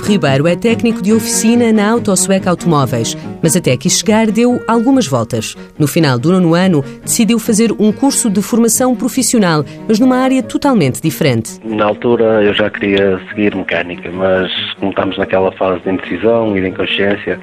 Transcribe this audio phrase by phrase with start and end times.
[0.00, 5.06] Filipe Ribeiro é técnico de oficina na Autosueca Automóveis, mas até aqui chegar deu algumas
[5.06, 5.56] voltas.
[5.78, 10.42] No final do nono ano, decidiu fazer um curso de formação profissional, mas numa área
[10.42, 11.58] totalmente diferente.
[11.64, 16.60] Na altura eu já queria seguir mecânica, mas como estamos naquela fase de indecisão e
[16.60, 17.40] de inconsciência,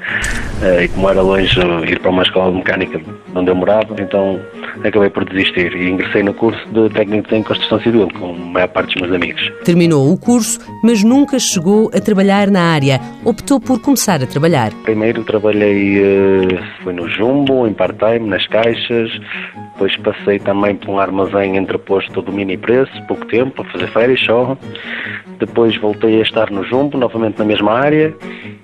[0.62, 3.02] eh, e como era longe ir para uma escola de mecânica
[3.36, 4.40] onde eu morava, então
[4.84, 8.68] acabei por desistir e ingressei no curso de técnico em construção civil, com a maior
[8.70, 9.52] parte dos meus amigos.
[9.64, 13.00] Terminou o curso, mas nunca chegou a trabalhar na área.
[13.24, 14.72] Optou por começar a trabalhar.
[14.84, 19.12] Primeiro trabalhei, eh, foi no Jumbo, em part-time, nas caixas,
[19.74, 24.20] depois passei também por um armazém entreposto do mini preço, pouco tempo, a fazer férias
[24.22, 24.58] só.
[25.40, 28.14] Depois voltei a estar no Jumbo, novamente na mesma área,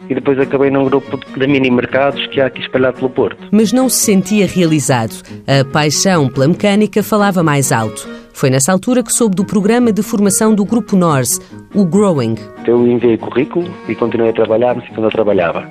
[0.10, 3.48] e depois acabei num grupo de mini mercados que há aqui espalhado pelo Porto.
[3.52, 5.22] Mas não se sentia realizado.
[5.48, 8.23] A paixão pela mecânica falava mais alto.
[8.34, 11.40] Foi nessa altura que soube do programa de formação do Grupo Norse,
[11.74, 12.36] o Growing.
[12.66, 15.70] Eu enviei currículo e continuei a trabalhar no sítio onde eu trabalhava.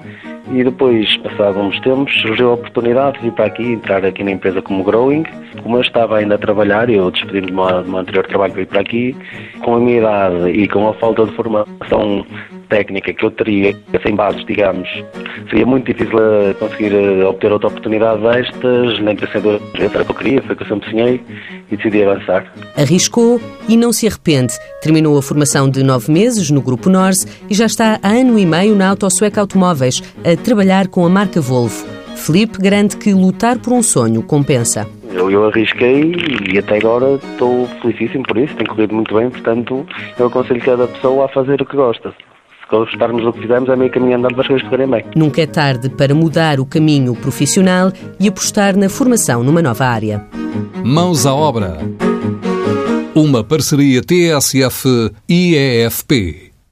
[0.51, 4.31] E depois, passados uns tempos, surgiu a oportunidade de vir para aqui, entrar aqui na
[4.31, 5.25] empresa como Growing.
[5.63, 8.81] Como eu estava ainda a trabalhar, eu despedi-me do meu anterior trabalho para vir para
[8.81, 9.17] aqui,
[9.63, 12.25] com a minha idade e com a falta de formação
[12.73, 14.89] técnica que eu teria, sem bases, digamos,
[15.51, 20.05] seria muito difícil eh, conseguir eh, obter outra oportunidade destas, nem ter sido era o
[20.07, 21.21] que eu queria, foi o que eu sempre sonhei
[21.71, 22.51] e decidi avançar.
[22.75, 24.55] Arriscou e não se arrepende.
[24.81, 28.47] Terminou a formação de nove meses no Grupo Norse e já está há ano e
[28.47, 31.87] meio na Autosueca Automóveis, a trabalhar com a marca Volvo.
[32.17, 34.89] Felipe garante que lutar por um sonho compensa.
[35.13, 36.15] Eu, eu arrisquei
[36.51, 39.87] e até agora estou felicíssimo por isso, tem corrido muito bem, portanto
[40.19, 42.15] eu aconselho cada pessoa a fazer o que gosta
[42.81, 45.05] gostarmos do que fizemos, é meio caminho andando para as coisas correrem bem.
[45.15, 50.25] Nunca é tarde para mudar o caminho profissional e apostar na formação numa nova área.
[50.85, 51.79] Mãos à obra.
[53.15, 55.23] Uma parceria TSF-IEFP.